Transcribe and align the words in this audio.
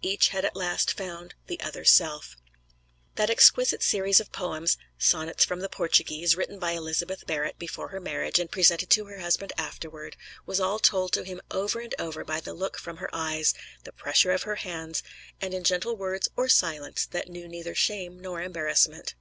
Each 0.00 0.28
had 0.28 0.44
at 0.44 0.54
last 0.54 0.92
found 0.96 1.34
the 1.48 1.58
other 1.60 1.84
self. 1.84 2.36
That 3.16 3.30
exquisite 3.30 3.82
series 3.82 4.20
of 4.20 4.30
poems, 4.30 4.78
"Sonnets 4.96 5.44
From 5.44 5.58
the 5.58 5.68
Portuguese," 5.68 6.36
written 6.36 6.60
by 6.60 6.70
Elizabeth 6.70 7.26
Barrett 7.26 7.58
before 7.58 7.88
her 7.88 7.98
marriage 7.98 8.38
and 8.38 8.48
presented 8.48 8.90
to 8.90 9.06
her 9.06 9.18
husband 9.18 9.52
afterward, 9.58 10.16
was 10.46 10.60
all 10.60 10.78
told 10.78 11.12
to 11.14 11.24
him 11.24 11.40
over 11.50 11.80
and 11.80 11.96
over 11.98 12.24
by 12.24 12.38
the 12.38 12.54
look 12.54 12.78
from 12.78 12.98
her 12.98 13.10
eyes, 13.12 13.54
the 13.82 13.90
pressure 13.90 14.30
of 14.30 14.44
her 14.44 14.54
hands, 14.54 15.02
and 15.40 15.52
in 15.52 15.64
gentle 15.64 15.96
words 15.96 16.28
(or 16.36 16.48
silence) 16.48 17.04
that 17.06 17.28
knew 17.28 17.48
neither 17.48 17.74
shame 17.74 18.20
nor 18.20 18.40
embarrassment. 18.40 19.16